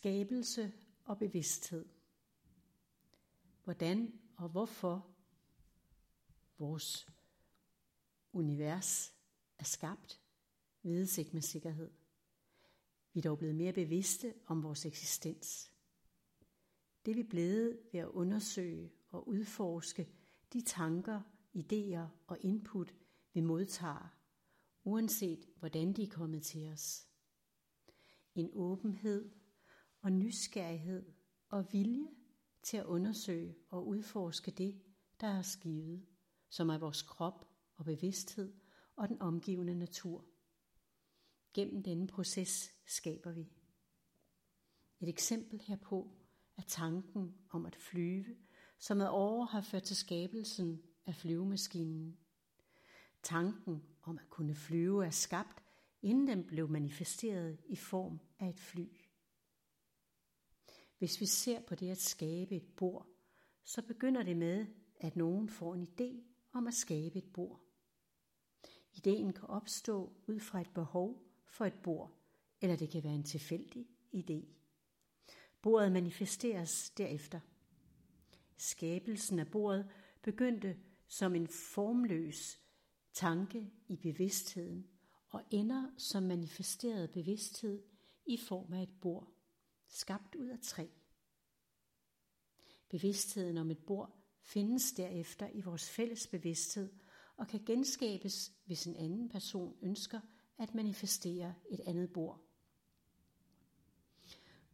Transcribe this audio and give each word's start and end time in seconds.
Skabelse 0.00 0.72
og 1.04 1.18
bevidsthed. 1.18 1.88
Hvordan 3.64 4.20
og 4.36 4.48
hvorfor 4.48 5.06
vores 6.58 7.08
univers 8.32 9.14
er 9.58 9.64
skabt, 9.64 10.20
vides 10.82 11.18
ikke 11.18 11.30
med 11.32 11.42
sikkerhed. 11.42 11.90
Vi 13.12 13.20
er 13.20 13.22
dog 13.22 13.38
blevet 13.38 13.54
mere 13.54 13.72
bevidste 13.72 14.34
om 14.46 14.62
vores 14.62 14.86
eksistens. 14.86 15.72
Det 17.04 17.10
er 17.10 17.14
vi 17.14 17.22
blevet 17.22 17.80
ved 17.92 18.00
at 18.00 18.08
undersøge 18.08 18.92
og 19.08 19.28
udforske 19.28 20.08
de 20.52 20.60
tanker, 20.60 21.20
idéer 21.56 22.06
og 22.26 22.38
input, 22.40 22.94
vi 23.32 23.40
modtager, 23.40 24.14
uanset 24.84 25.48
hvordan 25.58 25.92
de 25.92 26.02
er 26.02 26.10
kommet 26.10 26.42
til 26.42 26.68
os. 26.68 27.06
En 28.34 28.50
åbenhed 28.52 29.39
og 30.00 30.12
nysgerrighed 30.12 31.12
og 31.48 31.72
vilje 31.72 32.08
til 32.62 32.76
at 32.76 32.84
undersøge 32.84 33.56
og 33.68 33.86
udforske 33.86 34.50
det, 34.50 34.80
der 35.20 35.26
er 35.26 35.42
skivet, 35.42 36.06
som 36.48 36.68
er 36.68 36.78
vores 36.78 37.02
krop 37.02 37.48
og 37.76 37.84
bevidsthed 37.84 38.52
og 38.96 39.08
den 39.08 39.22
omgivende 39.22 39.74
natur. 39.74 40.24
Gennem 41.54 41.82
denne 41.82 42.06
proces 42.06 42.70
skaber 42.86 43.32
vi. 43.32 43.52
Et 45.00 45.08
eksempel 45.08 45.60
herpå 45.60 46.10
er 46.56 46.62
tanken 46.62 47.34
om 47.50 47.66
at 47.66 47.76
flyve, 47.76 48.36
som 48.78 49.00
ad 49.00 49.08
år 49.08 49.44
har 49.44 49.60
ført 49.60 49.82
til 49.82 49.96
skabelsen 49.96 50.82
af 51.06 51.14
flyvemaskinen. 51.14 52.18
Tanken 53.22 53.82
om 54.02 54.18
at 54.18 54.30
kunne 54.30 54.54
flyve 54.54 55.06
er 55.06 55.10
skabt, 55.10 55.62
inden 56.02 56.26
den 56.26 56.44
blev 56.44 56.68
manifesteret 56.68 57.58
i 57.68 57.76
form 57.76 58.20
af 58.38 58.48
et 58.48 58.60
fly. 58.60 58.86
Hvis 61.00 61.20
vi 61.20 61.26
ser 61.26 61.60
på 61.60 61.74
det 61.74 61.90
at 61.90 61.98
skabe 61.98 62.56
et 62.56 62.66
bord, 62.76 63.06
så 63.64 63.82
begynder 63.82 64.22
det 64.22 64.36
med, 64.36 64.66
at 64.96 65.16
nogen 65.16 65.48
får 65.48 65.74
en 65.74 65.82
idé 65.82 66.22
om 66.52 66.66
at 66.66 66.74
skabe 66.74 67.18
et 67.18 67.32
bord. 67.32 67.60
Ideen 68.92 69.32
kan 69.32 69.48
opstå 69.48 70.12
ud 70.26 70.40
fra 70.40 70.60
et 70.60 70.70
behov 70.74 71.22
for 71.46 71.64
et 71.64 71.82
bord, 71.82 72.10
eller 72.60 72.76
det 72.76 72.90
kan 72.90 73.04
være 73.04 73.14
en 73.14 73.24
tilfældig 73.24 73.86
idé. 74.14 74.44
Bordet 75.62 75.92
manifesteres 75.92 76.90
derefter. 76.90 77.40
Skabelsen 78.56 79.38
af 79.38 79.50
bordet 79.50 79.90
begyndte 80.22 80.76
som 81.06 81.34
en 81.34 81.48
formløs 81.48 82.60
tanke 83.12 83.72
i 83.88 83.96
bevidstheden 83.96 84.86
og 85.28 85.42
ender 85.50 85.90
som 85.96 86.22
manifesteret 86.22 87.10
bevidsthed 87.10 87.82
i 88.26 88.36
form 88.36 88.72
af 88.72 88.82
et 88.82 89.00
bord, 89.00 89.39
skabt 89.90 90.34
ud 90.34 90.46
af 90.46 90.58
træ. 90.62 90.86
Bevidstheden 92.88 93.58
om 93.58 93.70
et 93.70 93.78
bord 93.78 94.16
findes 94.42 94.92
derefter 94.92 95.48
i 95.48 95.60
vores 95.60 95.90
fælles 95.90 96.26
bevidsthed 96.26 96.92
og 97.36 97.48
kan 97.48 97.64
genskabes, 97.66 98.52
hvis 98.64 98.86
en 98.86 98.96
anden 98.96 99.28
person 99.28 99.76
ønsker 99.82 100.20
at 100.58 100.74
manifestere 100.74 101.54
et 101.70 101.80
andet 101.80 102.12
bord. 102.12 102.40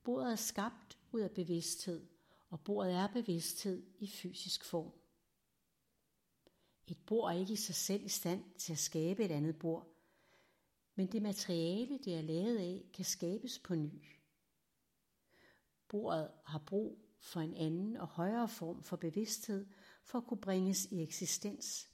Bordet 0.04 0.32
er 0.32 0.36
skabt 0.36 0.98
ud 1.12 1.20
af 1.20 1.30
bevidsthed, 1.30 2.06
og 2.50 2.60
bordet 2.60 2.92
er 2.92 3.06
bevidsthed 3.12 3.86
i 3.98 4.06
fysisk 4.06 4.64
form. 4.64 4.92
Et 6.86 6.98
bord 7.06 7.32
er 7.32 7.38
ikke 7.38 7.52
i 7.52 7.56
sig 7.56 7.74
selv 7.74 8.04
i 8.04 8.08
stand 8.08 8.44
til 8.58 8.72
at 8.72 8.78
skabe 8.78 9.24
et 9.24 9.30
andet 9.30 9.58
bord, 9.58 9.86
men 10.94 11.12
det 11.12 11.22
materiale, 11.22 11.98
det 11.98 12.14
er 12.14 12.22
lavet 12.22 12.58
af, 12.58 12.84
kan 12.94 13.04
skabes 13.04 13.58
på 13.58 13.74
ny. 13.74 14.15
Bordet 15.88 16.30
har 16.44 16.58
brug 16.58 17.06
for 17.18 17.40
en 17.40 17.54
anden 17.54 17.96
og 17.96 18.06
højere 18.06 18.48
form 18.48 18.82
for 18.82 18.96
bevidsthed 18.96 19.66
for 20.04 20.18
at 20.18 20.26
kunne 20.26 20.40
bringes 20.40 20.84
i 20.84 21.02
eksistens, 21.02 21.90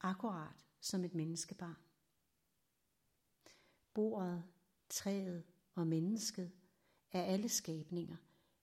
akkurat 0.00 0.66
som 0.80 1.04
et 1.04 1.14
menneskebarn. 1.14 1.76
Bordet, 3.94 4.44
træet 4.88 5.44
og 5.74 5.86
mennesket 5.86 6.52
er 7.12 7.22
alle 7.22 7.48
skabninger, 7.48 8.16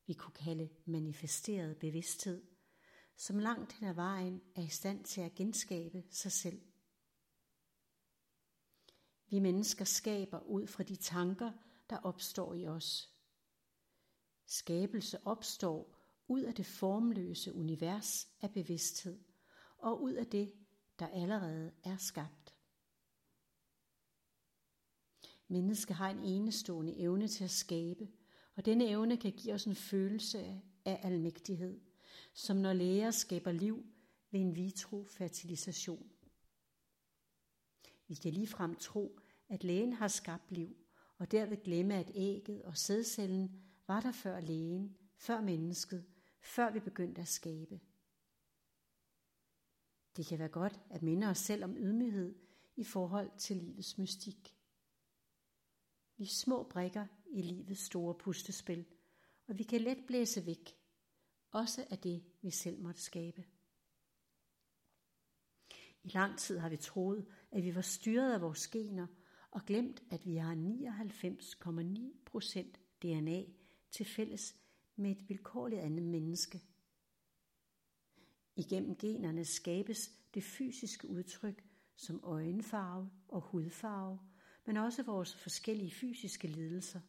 vi 0.06 0.14
kunne 0.14 0.34
kalde 0.34 0.70
manifesteret 0.86 1.78
bevidsthed, 1.78 2.44
som 3.16 3.40
langt 3.40 3.74
hen 3.74 3.88
ad 3.88 3.94
vejen 3.94 4.42
er 4.56 4.62
i 4.62 4.68
stand 4.68 5.04
til 5.04 5.22
at 5.22 5.36
genskabe 5.36 6.04
sig 6.10 6.32
selv. 6.32 6.62
Vi 9.30 9.40
mennesker 9.40 9.86
skaber 9.86 10.40
ud 10.40 10.68
fra 10.68 10.84
de 10.84 10.96
tanker, 10.96 11.52
der 11.90 11.98
opstår 11.98 12.54
i 12.54 12.68
os. 12.68 13.13
Skabelse 14.46 15.28
opstår 15.28 15.98
ud 16.28 16.42
af 16.42 16.56
det 16.56 16.66
formløse 16.66 17.54
univers 17.54 18.28
af 18.42 18.52
bevidsthed 18.52 19.20
og 19.78 20.02
ud 20.02 20.14
af 20.14 20.28
det, 20.28 20.54
der 21.00 21.08
allerede 21.08 21.72
er 21.84 21.98
skabt. 21.98 22.56
Mennesket 25.48 25.96
har 25.96 26.10
en 26.10 26.20
enestående 26.20 26.98
evne 26.98 27.28
til 27.28 27.44
at 27.44 27.52
skabe, 27.52 28.08
og 28.56 28.66
denne 28.66 28.90
evne 28.90 29.18
kan 29.18 29.32
give 29.32 29.54
os 29.54 29.66
en 29.66 29.76
følelse 29.76 30.62
af 30.86 31.00
almægtighed, 31.04 31.82
som 32.34 32.58
når 32.58 32.74
læger 32.74 33.12
skaber 33.12 33.52
liv 33.52 33.86
ved 34.32 34.40
en 34.40 34.56
vitro 34.56 35.04
fertilisation. 35.04 36.10
Vi 38.08 38.16
kan 38.16 38.34
ligefrem 38.34 38.76
tro, 38.76 39.20
at 39.50 39.64
lægen 39.64 39.94
har 39.94 40.08
skabt 40.08 40.52
liv, 40.52 40.78
og 41.18 41.32
derved 41.32 41.64
glemme, 41.64 41.94
at 41.94 42.12
ægget 42.16 42.62
og 42.64 42.78
sædcellen 42.78 43.64
var 43.88 44.02
der 44.02 44.12
før 44.12 44.40
lægen, 44.40 44.98
før 45.16 45.42
mennesket, 45.42 46.06
før 46.40 46.72
vi 46.72 46.80
begyndte 46.80 47.22
at 47.22 47.28
skabe. 47.28 47.80
Det 50.18 50.26
kan 50.26 50.40
være 50.40 50.50
godt 50.50 50.80
at 50.90 51.02
minde 51.02 51.28
os 51.28 51.38
selv 51.38 51.64
om 51.64 51.78
ydmyghed 51.78 52.36
i 52.76 52.84
forhold 52.84 53.32
til 53.38 53.58
livets 53.58 53.98
mystik. 53.98 54.56
Vi 56.18 56.24
er 56.24 56.28
små 56.28 56.64
brikker 56.64 57.08
i 57.26 57.42
livets 57.42 57.82
store 57.82 58.16
pustespil, 58.16 58.86
og 59.48 59.58
vi 59.58 59.64
kan 59.64 59.82
let 59.82 60.06
blæse 60.08 60.46
væk, 60.46 60.78
også 61.52 61.88
af 61.90 61.98
det, 61.98 62.24
vi 62.42 62.50
selv 62.50 62.80
måtte 62.80 63.02
skabe. 63.02 63.46
I 66.04 66.10
lang 66.10 66.40
tid 66.40 66.58
har 66.58 66.70
vi 66.70 66.78
troet, 66.78 67.26
at 67.52 67.64
vi 67.64 67.76
var 67.76 67.82
styret 67.82 68.34
af 68.34 68.42
vores 68.42 68.68
gener, 68.68 69.08
og 69.52 69.66
glemt, 69.66 70.04
at 70.10 70.26
vi 70.26 70.36
har 70.36 70.56
99,9% 70.56 72.62
DNA 73.02 73.44
til 73.94 74.06
fælles 74.06 74.56
med 74.96 75.12
et 75.12 75.30
vilkårligt 75.30 75.82
andet 75.82 76.04
menneske. 76.04 76.62
Igennem 78.56 78.96
generne 78.96 79.46
skabes 79.46 80.10
det 80.34 80.44
fysiske 80.44 81.08
udtryk 81.08 81.64
som 81.96 82.20
øjenfarve 82.24 83.12
og 83.28 83.42
hudfarve, 83.42 84.20
men 84.66 84.78
også 84.78 85.04
vores 85.04 85.36
forskellige 85.36 85.92
fysiske 85.92 86.48
lidelser. 86.48 87.02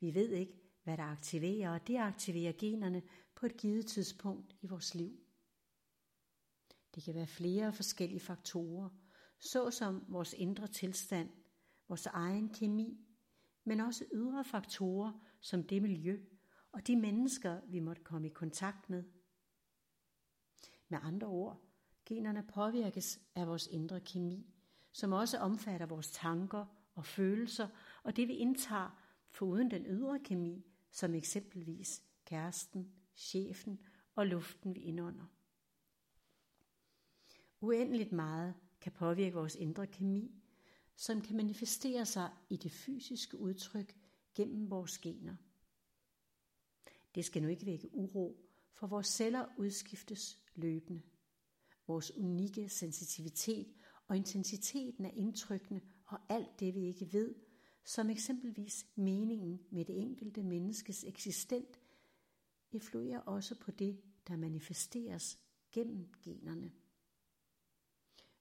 Vi 0.00 0.14
ved 0.14 0.30
ikke, 0.30 0.60
hvad 0.82 0.96
der 0.96 1.04
aktiverer 1.04 1.70
og 1.70 1.86
deaktiverer 1.86 2.52
generne 2.58 3.02
på 3.34 3.46
et 3.46 3.56
givet 3.56 3.86
tidspunkt 3.86 4.56
i 4.62 4.66
vores 4.66 4.94
liv. 4.94 5.20
Det 6.94 7.02
kan 7.02 7.14
være 7.14 7.26
flere 7.26 7.72
forskellige 7.72 8.20
faktorer, 8.20 8.88
såsom 9.38 10.04
vores 10.08 10.32
indre 10.32 10.66
tilstand, 10.66 11.30
vores 11.88 12.06
egen 12.06 12.48
kemi, 12.48 13.06
men 13.64 13.80
også 13.80 14.04
ydre 14.12 14.44
faktorer 14.44 15.12
som 15.40 15.62
det 15.62 15.82
miljø 15.82 16.20
og 16.72 16.86
de 16.86 16.96
mennesker, 16.96 17.60
vi 17.66 17.78
måtte 17.78 18.02
komme 18.02 18.26
i 18.26 18.30
kontakt 18.30 18.90
med. 18.90 19.04
Med 20.88 20.98
andre 21.02 21.26
ord, 21.26 21.60
generne 22.06 22.42
påvirkes 22.42 23.20
af 23.34 23.46
vores 23.46 23.66
indre 23.66 24.00
kemi, 24.00 24.46
som 24.92 25.12
også 25.12 25.38
omfatter 25.38 25.86
vores 25.86 26.10
tanker 26.10 26.66
og 26.94 27.06
følelser 27.06 27.68
og 28.02 28.16
det 28.16 28.28
vi 28.28 28.34
indtager 28.34 29.00
foruden 29.28 29.70
den 29.70 29.86
ydre 29.86 30.20
kemi, 30.24 30.66
som 30.90 31.14
eksempelvis 31.14 32.02
kæresten, 32.24 32.92
chefen 33.16 33.80
og 34.14 34.26
luften 34.26 34.74
vi 34.74 34.80
indånder. 34.80 35.24
Uendeligt 37.60 38.12
meget 38.12 38.54
kan 38.80 38.92
påvirke 38.92 39.34
vores 39.34 39.54
indre 39.54 39.86
kemi, 39.86 40.43
som 40.96 41.20
kan 41.20 41.36
manifestere 41.36 42.06
sig 42.06 42.30
i 42.50 42.56
det 42.56 42.72
fysiske 42.72 43.38
udtryk 43.38 43.96
gennem 44.34 44.70
vores 44.70 44.98
gener. 44.98 45.36
Det 47.14 47.24
skal 47.24 47.42
nu 47.42 47.48
ikke 47.48 47.66
vække 47.66 47.94
uro, 47.94 48.40
for 48.72 48.86
vores 48.86 49.06
celler 49.06 49.46
udskiftes 49.58 50.38
løbende. 50.54 51.02
Vores 51.86 52.16
unikke 52.16 52.68
sensitivitet 52.68 53.74
og 54.08 54.16
intensiteten 54.16 55.04
af 55.04 55.12
indtrykkene 55.16 55.80
og 56.06 56.18
alt 56.28 56.60
det, 56.60 56.74
vi 56.74 56.86
ikke 56.86 57.12
ved, 57.12 57.34
som 57.84 58.10
eksempelvis 58.10 58.86
meningen 58.94 59.60
med 59.70 59.84
det 59.84 60.00
enkelte 60.00 60.42
menneskes 60.42 61.04
eksistent, 61.04 61.80
influerer 62.72 63.18
også 63.18 63.54
på 63.54 63.70
det, 63.70 64.00
der 64.28 64.36
manifesteres 64.36 65.38
gennem 65.72 66.08
generne. 66.22 66.72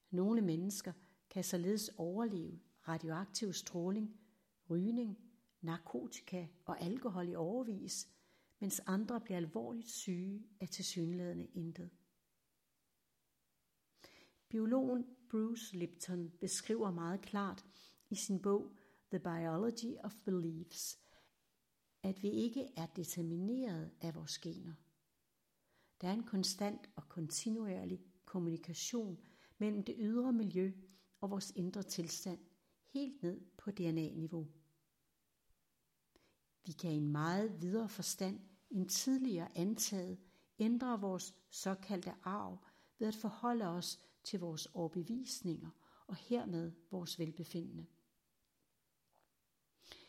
Nogle 0.09 0.41
mennesker 0.41 0.93
kan 1.33 1.43
således 1.43 1.89
overleve 1.97 2.59
radioaktiv 2.87 3.53
stråling, 3.53 4.19
rygning, 4.69 5.17
narkotika 5.61 6.47
og 6.65 6.81
alkohol 6.81 7.29
i 7.29 7.35
overvis, 7.35 8.07
mens 8.59 8.81
andre 8.85 9.21
bliver 9.21 9.37
alvorligt 9.37 9.89
syge 9.89 10.47
af 10.59 10.69
tilsyneladende 10.69 11.45
intet. 11.45 11.89
Biologen 14.49 15.05
Bruce 15.29 15.77
Lipton 15.77 16.29
beskriver 16.29 16.91
meget 16.91 17.21
klart 17.21 17.65
i 18.09 18.15
sin 18.15 18.41
bog 18.41 18.77
The 19.09 19.19
Biology 19.19 19.97
of 20.03 20.15
Beliefs, 20.25 20.99
at 22.03 22.23
vi 22.23 22.29
ikke 22.29 22.67
er 22.77 22.85
determineret 22.85 23.91
af 24.01 24.15
vores 24.15 24.39
gener. 24.39 24.73
Der 26.01 26.07
er 26.07 26.13
en 26.13 26.23
konstant 26.23 26.89
og 26.95 27.09
kontinuerlig 27.09 28.01
kommunikation 28.25 29.19
mellem 29.57 29.83
det 29.83 29.95
ydre 29.97 30.33
miljø 30.33 30.73
og 31.23 31.29
vores 31.29 31.53
indre 31.55 31.83
tilstand, 31.83 32.39
helt 32.85 33.23
ned 33.23 33.41
på 33.57 33.71
DNA-niveau. 33.71 34.47
Vi 36.65 36.71
kan 36.71 36.91
i 36.91 36.95
en 36.95 37.11
meget 37.11 37.61
videre 37.61 37.89
forstand 37.89 38.39
end 38.69 38.89
tidligere 38.89 39.57
antaget 39.57 40.19
ændre 40.59 41.01
vores 41.01 41.35
såkaldte 41.49 42.13
arv 42.23 42.63
ved 42.99 43.07
at 43.07 43.15
forholde 43.15 43.65
os 43.65 43.99
til 44.23 44.39
vores 44.39 44.65
overbevisninger 44.65 45.69
og 46.07 46.15
hermed 46.15 46.71
vores 46.91 47.19
velbefindende. 47.19 47.85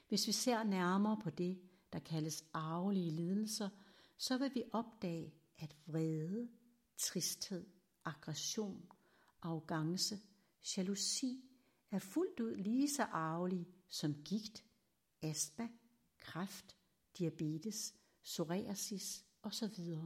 Hvis 0.08 0.26
vi 0.26 0.32
ser 0.32 0.62
nærmere 0.62 1.20
på 1.22 1.30
det, 1.30 1.60
der 1.92 1.98
kaldes 1.98 2.44
arvelige 2.52 3.10
lidelser, 3.10 3.68
så 4.16 4.38
vil 4.38 4.54
vi 4.54 4.62
opdage, 4.72 5.34
at 5.58 5.76
vrede, 5.86 6.48
tristhed, 6.96 7.66
aggression, 8.04 8.90
arrogance, 9.42 10.20
jalousi 10.76 11.44
er 11.90 11.98
fuldt 11.98 12.40
ud 12.40 12.56
lige 12.56 12.90
så 12.90 13.02
arvelig 13.02 13.66
som 13.88 14.14
gigt, 14.24 14.64
astma, 15.22 15.68
kræft, 16.18 16.76
diabetes, 17.18 17.94
psoriasis 18.22 19.24
osv. 19.42 19.98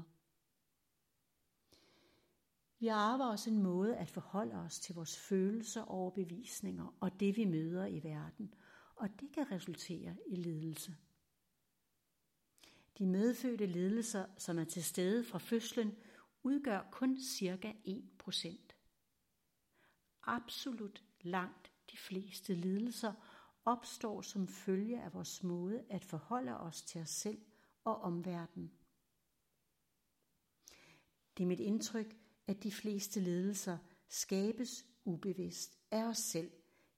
Vi 2.79 2.87
arver 2.87 3.25
også 3.25 3.51
en 3.51 3.63
måde 3.63 3.97
at 3.97 4.11
forholde 4.11 4.55
os 4.55 4.81
til 4.81 4.95
vores 4.95 5.19
følelser 5.19 5.83
og 5.83 5.89
overbevisninger 5.89 6.97
og 7.01 7.21
det 7.21 7.37
vi 7.37 7.45
møder 7.45 7.87
i 7.87 8.03
verden, 8.03 8.55
og 8.97 9.21
det 9.21 9.33
kan 9.33 9.51
resultere 9.51 10.17
i 10.27 10.35
lidelse. 10.35 10.97
De 12.99 13.07
medfødte 13.07 13.67
lidelser, 13.67 14.27
som 14.39 14.59
er 14.59 14.65
til 14.65 14.85
stede 14.85 15.25
fra 15.25 15.39
fødslen, 15.39 15.97
udgør 16.43 16.89
kun 16.91 17.21
cirka 17.21 17.73
1%. 17.73 18.68
Absolut 20.29 21.05
langt 21.21 21.73
de 21.91 21.97
fleste 21.97 22.55
lidelser 22.55 23.13
opstår 23.65 24.23
som 24.23 24.49
følge 24.49 25.03
af 25.03 25.15
vores 25.15 25.43
måde 25.43 25.85
at 25.91 26.05
forholde 26.05 26.61
os 26.61 26.83
til 26.83 27.01
os 27.01 27.11
selv 27.11 27.39
og 27.85 28.01
omverdenen. 28.01 28.73
Det 31.37 31.43
er 31.43 31.47
mit 31.47 31.61
indtryk, 31.61 32.17
at 32.47 32.63
de 32.63 32.73
fleste 32.73 33.21
lidelser 33.21 33.79
skabes 34.09 34.87
ubevidst 35.05 35.79
af 35.91 36.05
os 36.05 36.19
selv 36.19 36.51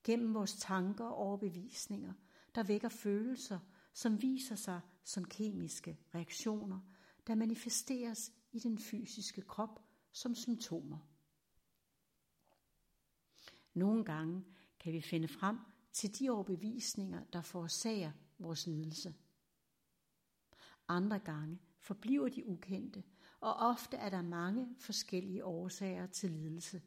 gennem 0.05 0.35
vores 0.35 0.57
tanker 0.57 1.05
og 1.05 1.17
overbevisninger, 1.17 2.13
der 2.55 2.63
vækker 2.63 2.89
følelser, 2.89 3.59
som 3.93 4.23
viser 4.23 4.57
sig 4.57 4.81
som 5.05 5.25
kemiske 5.25 5.99
reaktioner, 6.15 6.81
der 7.27 7.35
manifesteres 7.35 8.33
i 8.53 8.59
den 8.59 8.79
fysiske 8.79 9.43
krop 9.43 9.81
som 10.13 10.35
symptomer. 10.35 11.10
Nogle 13.81 14.05
gange 14.05 14.45
kan 14.81 14.93
vi 14.93 15.01
finde 15.01 15.29
frem 15.29 15.59
til 15.93 16.19
de 16.19 16.31
overbevisninger, 16.31 17.25
der 17.33 17.43
forårsager 17.43 18.13
vores 18.39 18.67
lidelse. 18.67 19.15
Andre 20.89 21.19
gange 21.19 21.59
forbliver 21.79 22.29
de 22.29 22.47
ukendte, 22.47 23.03
og 23.41 23.55
ofte 23.55 23.97
er 23.97 24.11
der 24.11 24.23
mange 24.23 24.69
forskellige 24.79 25.45
årsager 25.45 26.07
til 26.07 26.31
lidelse. 26.31 26.83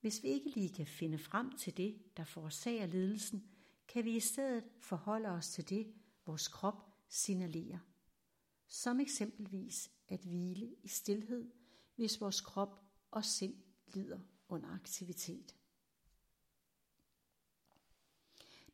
Hvis 0.00 0.22
vi 0.22 0.28
ikke 0.28 0.50
lige 0.50 0.68
kan 0.68 0.86
finde 0.86 1.18
frem 1.18 1.56
til 1.56 1.76
det, 1.76 2.16
der 2.16 2.24
forårsager 2.24 2.86
lidelsen, 2.86 3.48
kan 3.88 4.04
vi 4.04 4.16
i 4.16 4.20
stedet 4.20 4.64
forholde 4.78 5.28
os 5.28 5.48
til 5.48 5.68
det, 5.68 5.94
vores 6.26 6.48
krop 6.48 6.94
signalerer. 7.08 7.78
Som 8.66 9.00
eksempelvis 9.00 9.90
at 10.08 10.20
hvile 10.20 10.74
i 10.82 10.88
stillhed, 10.88 11.50
hvis 11.96 12.20
vores 12.20 12.40
krop 12.40 12.84
og 13.10 13.24
sind 13.24 13.54
lider 13.86 14.20
under 14.52 14.68
aktivitet. 14.68 15.56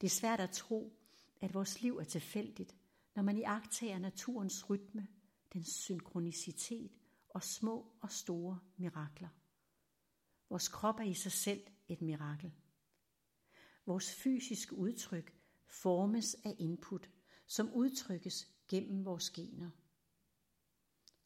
Det 0.00 0.06
er 0.06 0.10
svært 0.10 0.40
at 0.40 0.50
tro, 0.50 0.98
at 1.40 1.54
vores 1.54 1.82
liv 1.82 1.96
er 1.98 2.04
tilfældigt, 2.04 2.76
når 3.14 3.22
man 3.22 3.38
iagtager 3.38 3.98
naturens 3.98 4.70
rytme, 4.70 5.08
dens 5.52 5.68
synkronicitet 5.68 6.92
og 7.28 7.42
små 7.42 7.92
og 8.00 8.12
store 8.12 8.58
mirakler. 8.76 9.28
Vores 10.50 10.68
krop 10.68 11.00
er 11.00 11.04
i 11.04 11.14
sig 11.14 11.32
selv 11.32 11.66
et 11.88 12.02
mirakel. 12.02 12.52
Vores 13.86 14.14
fysiske 14.14 14.76
udtryk 14.76 15.36
formes 15.66 16.34
af 16.34 16.56
input, 16.58 17.10
som 17.46 17.72
udtrykkes 17.72 18.48
gennem 18.68 19.04
vores 19.04 19.30
gener. 19.30 19.70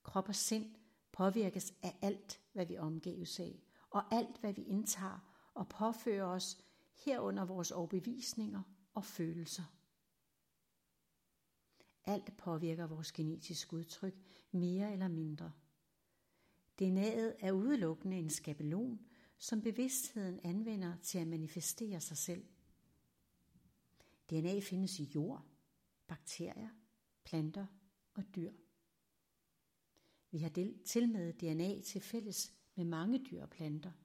Krop 0.03 0.29
og 0.29 0.35
sind 0.35 0.75
påvirkes 1.13 1.75
af 1.83 1.99
alt, 2.03 2.41
hvad 2.53 2.67
vi 2.67 2.79
omgives 2.79 3.41
af, 3.41 3.63
og 3.91 4.15
alt, 4.15 4.39
hvad 4.41 4.53
vi 4.53 4.63
indtager 4.63 5.49
og 5.55 5.69
påfører 5.69 6.25
os 6.25 6.59
herunder 7.05 7.45
vores 7.45 7.71
overbevisninger 7.71 8.63
og 8.95 9.05
følelser. 9.05 9.65
Alt 12.05 12.37
påvirker 12.37 12.87
vores 12.87 13.13
genetiske 13.13 13.75
udtryk 13.75 14.15
mere 14.51 14.93
eller 14.93 15.09
mindre. 15.09 15.53
DNA'et 16.83 17.35
er 17.39 17.53
udelukkende 17.53 18.19
en 18.19 18.31
skabelon, 18.31 19.01
som 19.39 19.63
bevidstheden 19.63 20.41
anvender 20.43 20.97
til 21.03 21.19
at 21.19 21.29
manifestere 21.29 22.01
sig 22.01 22.17
selv. 22.17 22.45
DNA 24.31 24.61
findes 24.61 25.01
i 25.01 25.05
jord, 25.05 25.45
bakterier, 26.07 26.69
planter 27.25 27.67
og 28.15 28.25
dyr. 28.35 28.53
Vi 30.31 30.39
har 30.39 30.79
til 30.85 31.09
med 31.09 31.33
DNA 31.33 31.81
til 31.81 32.01
fælles 32.01 32.60
med 32.75 32.85
mange 32.85 33.25
dyr 33.31 33.43
og 33.43 33.51
planter– 33.51 33.93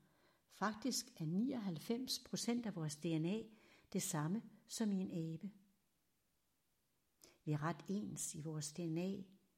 Faktisk 0.56 1.06
er 1.17 1.25
99 1.25 2.19
procent 2.19 2.65
af 2.65 2.75
vores 2.75 2.95
DNA 2.95 3.44
det 3.94 4.03
samme 4.03 4.41
som 4.67 4.91
i 4.91 4.95
en 4.95 5.12
abe. 5.12 5.51
Vi 7.45 7.51
er 7.51 7.63
ret 7.63 7.85
ens 7.90 8.35
i 8.35 8.42
vores 8.42 8.71
DNA, 8.71 9.09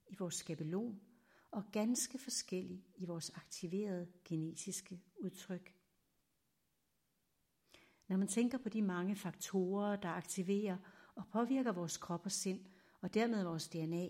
i 0.08 0.16
vores 0.20 0.36
skabelon, 0.36 1.02
og 1.52 1.64
ganske 1.72 2.20
forskellige 2.20 2.86
i 2.96 3.06
vores 3.06 3.30
aktiverede 3.30 4.08
genetiske 4.26 5.02
udtryk. 5.20 5.76
Når 8.08 8.18
man 8.18 8.28
tænker 8.28 8.58
på 8.58 8.70
de 8.70 8.82
mange 8.82 9.16
faktorer, 9.16 9.96
der 9.96 10.10
aktiverer 10.10 10.78
og 11.16 11.28
påvirker 11.28 11.72
vores 11.72 11.98
krop 11.98 12.26
og 12.26 12.32
sind, 12.32 12.66
og 13.02 13.14
dermed 13.14 13.44
vores 13.44 13.68
DNA, 13.68 14.10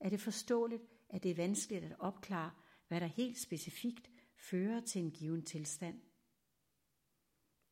er 0.00 0.08
det 0.08 0.20
forståeligt, 0.20 0.82
at 1.08 1.22
det 1.22 1.30
er 1.30 1.34
vanskeligt 1.34 1.84
at 1.84 1.96
opklare, 1.98 2.50
hvad 2.88 3.00
der 3.00 3.06
helt 3.06 3.38
specifikt 3.38 4.11
fører 4.42 4.80
til 4.80 5.02
en 5.02 5.10
given 5.10 5.42
tilstand. 5.42 6.00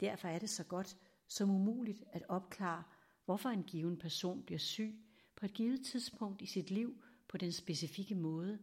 Derfor 0.00 0.28
er 0.28 0.38
det 0.38 0.50
så 0.50 0.64
godt 0.64 0.96
som 1.26 1.50
umuligt 1.50 2.04
at 2.12 2.22
opklare, 2.28 2.84
hvorfor 3.24 3.48
en 3.48 3.62
given 3.62 3.98
person 3.98 4.42
bliver 4.42 4.58
syg 4.58 4.94
på 5.36 5.46
et 5.46 5.54
givet 5.54 5.86
tidspunkt 5.86 6.42
i 6.42 6.46
sit 6.46 6.70
liv 6.70 7.02
på 7.28 7.36
den 7.36 7.52
specifikke 7.52 8.14
måde, 8.14 8.58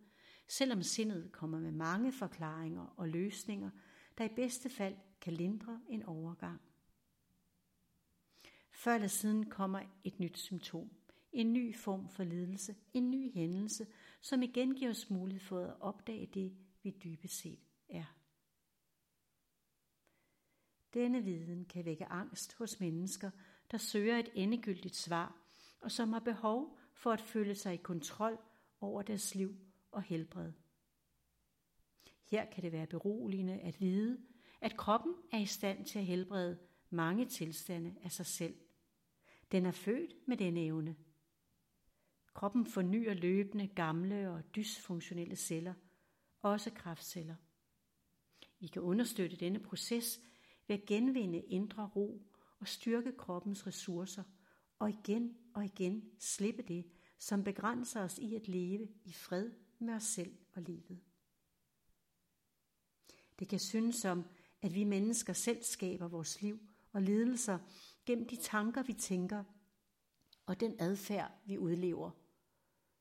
selvom 0.47 0.83
sindet 0.83 1.31
kommer 1.31 1.59
med 1.59 1.71
mange 1.71 2.11
forklaringer 2.11 2.93
og 2.97 3.09
løsninger, 3.09 3.69
der 4.17 4.23
i 4.23 4.35
bedste 4.35 4.69
fald 4.69 4.95
kan 5.21 5.33
lindre 5.33 5.81
en 5.89 6.03
overgang. 6.03 6.61
Før 8.71 8.95
eller 8.95 9.07
siden 9.07 9.49
kommer 9.49 9.81
et 10.03 10.19
nyt 10.19 10.37
symptom, 10.37 10.89
en 11.31 11.53
ny 11.53 11.75
form 11.75 12.09
for 12.09 12.23
lidelse, 12.23 12.75
en 12.93 13.11
ny 13.11 13.33
hændelse, 13.33 13.87
som 14.21 14.41
igen 14.41 14.75
giver 14.75 14.91
os 14.91 15.09
mulighed 15.09 15.41
for 15.41 15.65
at 15.65 15.75
opdage 15.79 16.25
det, 16.25 16.57
vi 16.83 16.91
dybest 17.03 17.37
set 17.37 17.66
er. 17.89 18.17
Denne 20.93 21.23
viden 21.23 21.65
kan 21.65 21.85
vække 21.85 22.05
angst 22.05 22.53
hos 22.53 22.79
mennesker, 22.79 23.31
der 23.71 23.77
søger 23.77 24.17
et 24.17 24.29
endegyldigt 24.33 24.95
svar, 24.95 25.35
og 25.81 25.91
som 25.91 26.13
har 26.13 26.19
behov 26.19 26.77
for 26.93 27.11
at 27.11 27.21
føle 27.21 27.55
sig 27.55 27.73
i 27.73 27.77
kontrol 27.77 28.37
over 28.81 29.01
deres 29.01 29.35
liv 29.35 29.57
og 29.91 30.03
helbred. 30.03 30.51
Her 32.23 32.45
kan 32.45 32.63
det 32.63 32.71
være 32.71 32.87
beroligende 32.87 33.59
at 33.59 33.79
vide, 33.79 34.21
at 34.61 34.77
kroppen 34.77 35.15
er 35.31 35.37
i 35.37 35.45
stand 35.45 35.85
til 35.85 35.99
at 35.99 36.05
helbrede 36.05 36.59
mange 36.89 37.25
tilstande 37.25 37.95
af 38.03 38.11
sig 38.11 38.25
selv. 38.25 38.55
Den 39.51 39.65
er 39.65 39.71
født 39.71 40.27
med 40.27 40.37
den 40.37 40.57
evne. 40.57 40.95
Kroppen 42.33 42.65
fornyer 42.65 43.13
løbende 43.13 43.67
gamle 43.67 44.31
og 44.31 44.55
dysfunktionelle 44.55 45.35
celler, 45.35 45.73
også 46.41 46.71
kraftceller. 46.73 47.35
Vi 48.59 48.67
kan 48.67 48.81
understøtte 48.81 49.37
denne 49.37 49.59
proces 49.59 50.19
ved 50.67 50.79
at 50.79 50.85
genvinde 50.85 51.39
indre 51.39 51.89
ro 51.95 52.21
og 52.59 52.67
styrke 52.67 53.11
kroppens 53.17 53.67
ressourcer 53.67 54.23
og 54.79 54.89
igen 54.89 55.37
og 55.53 55.65
igen 55.65 56.11
slippe 56.19 56.63
det, 56.63 56.85
som 57.19 57.43
begrænser 57.43 58.01
os 58.01 58.17
i 58.17 58.35
at 58.35 58.47
leve 58.47 58.87
i 59.05 59.13
fred 59.13 59.51
med 59.79 59.93
os 59.93 60.03
selv 60.03 60.37
og 60.53 60.61
livet. 60.61 60.99
Det 63.39 63.47
kan 63.47 63.59
synes 63.59 63.95
som, 63.95 64.23
at 64.61 64.75
vi 64.75 64.83
mennesker 64.83 65.33
selv 65.33 65.63
skaber 65.63 66.07
vores 66.07 66.41
liv 66.41 66.59
og 66.91 67.01
lidelser 67.01 67.59
gennem 68.05 68.27
de 68.27 68.35
tanker, 68.35 68.83
vi 68.83 68.93
tænker, 68.93 69.43
og 70.45 70.59
den 70.59 70.75
adfærd, 70.79 71.31
vi 71.45 71.57
udlever. 71.57 72.11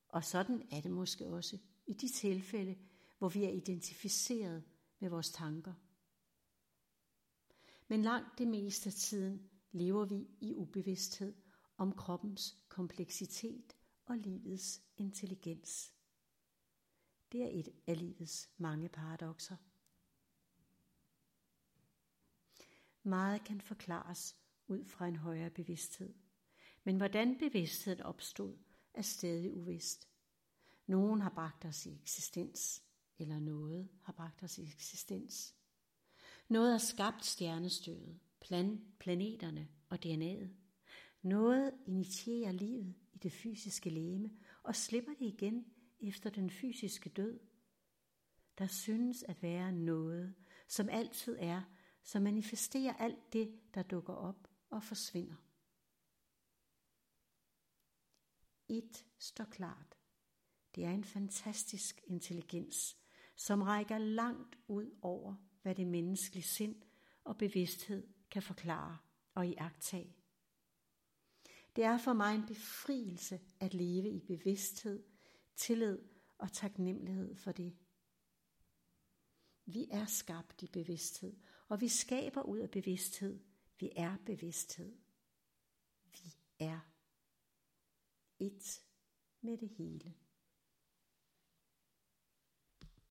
Og 0.09 0.25
sådan 0.25 0.69
er 0.71 0.81
det 0.81 0.91
måske 0.91 1.27
også 1.27 1.59
i 1.87 1.93
de 1.93 2.09
tilfælde, 2.09 2.79
hvor 3.19 3.29
vi 3.29 3.45
er 3.45 3.51
identificeret 3.51 4.65
med 4.99 5.11
vores 5.11 5.31
tanker. 5.31 5.75
Men 7.89 8.03
langt 8.03 8.39
det 8.39 8.49
meste 8.49 8.89
af 8.89 8.95
tiden 8.95 9.51
lever 9.73 10.05
vi 10.05 10.29
i 10.41 10.55
ubevidsthed 10.55 11.35
om 11.77 11.93
kroppens 11.93 12.57
kompleksitet 12.69 13.77
og 14.05 14.17
livets 14.17 14.83
intelligens. 14.97 15.95
Det 17.33 17.43
er 17.43 17.49
et 17.53 17.69
af 17.87 17.99
livets 17.99 18.51
mange 18.57 18.89
paradoxer. 18.89 19.57
Meget 23.03 23.45
kan 23.45 23.61
forklares 23.61 24.37
ud 24.67 24.85
fra 24.85 25.07
en 25.09 25.17
højere 25.17 25.51
bevidsthed. 25.51 26.15
Men 26.85 26.97
hvordan 26.97 27.39
bevidstheden 27.39 28.03
opstod, 28.03 28.59
er 28.95 29.03
stadig 29.03 29.53
uvist. 29.53 30.09
Nogen 30.87 31.21
har 31.21 31.31
bragt 31.31 31.65
os 31.65 31.87
i 31.87 31.95
eksistens, 32.03 32.86
eller 33.19 33.39
noget 33.39 33.89
har 34.03 34.13
bragt 34.13 34.43
os 34.43 34.59
i 34.59 34.63
eksistens. 34.63 35.55
Noget 36.49 36.71
har 36.71 36.79
skabt 36.79 37.25
stjernestøvet, 37.25 38.19
plan, 38.41 38.81
planeterne 38.99 39.69
og 39.89 39.99
DNA'et. 40.07 40.49
Noget 41.23 41.75
initierer 41.87 42.53
livet 42.53 42.95
i 43.13 43.19
det 43.19 43.33
fysiske 43.33 43.91
læme 43.91 44.31
og 44.63 44.77
slipper 44.77 45.13
det 45.13 45.27
igen 45.27 45.67
efter 46.01 46.31
den 46.31 46.51
fysiske 46.51 47.11
død. 47.11 47.41
Der 48.59 48.67
synes 48.67 49.23
at 49.23 49.43
være 49.43 49.73
noget, 49.73 50.35
som 50.69 50.89
altid 50.89 51.37
er, 51.41 51.63
som 52.03 52.23
manifesterer 52.23 52.95
alt 52.95 53.33
det, 53.33 53.61
der 53.75 53.83
dukker 53.83 54.15
op 54.15 54.49
og 54.71 54.83
forsvinder. 54.83 55.37
Et 58.69 59.07
står 59.19 59.45
klart. 59.45 59.99
Det 60.75 60.85
er 60.85 60.91
en 60.91 61.05
fantastisk 61.05 62.01
intelligens, 62.07 62.97
som 63.37 63.63
rækker 63.63 63.99
langt 63.99 64.59
ud 64.69 64.99
over, 65.03 65.35
hvad 65.63 65.75
det 65.75 65.87
menneskelige 65.87 66.43
sind 66.43 66.83
og 67.25 67.39
bevidsthed 67.39 68.07
kan 68.31 68.43
forklare 68.43 68.99
og 69.35 69.47
iagtage. 69.47 70.17
Det 71.77 71.85
er 71.85 71.99
for 71.99 72.13
mig 72.13 72.35
en 72.35 72.47
befrielse 72.47 73.41
at 73.61 73.75
leve 73.75 74.11
i 74.11 74.21
bevidsthed, 74.21 75.05
tillid 75.57 75.99
og 76.39 76.53
taknemmelighed 76.53 77.37
for 77.37 77.53
det. 77.53 77.77
Vi 79.65 79.89
er 79.91 80.07
skabt 80.07 80.63
i 80.63 80.67
bevidsthed, 80.67 81.37
og 81.69 81.81
vi 81.81 81.89
skaber 81.89 82.43
ud 82.43 82.59
af 82.59 82.71
bevidsthed. 82.71 83.41
Vi 83.81 83.91
er 83.97 84.17
bevidsthed. 84.27 84.97
Vi 86.13 86.37
er 86.59 86.81
et 88.39 88.83
med 89.41 89.59
det 89.59 89.69
hele. 89.69 90.15